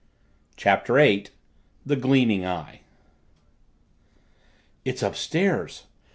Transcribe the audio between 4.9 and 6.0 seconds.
upstairs!"